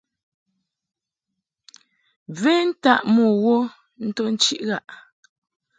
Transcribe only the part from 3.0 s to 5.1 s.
mo wo nto nchiʼ ghaʼ.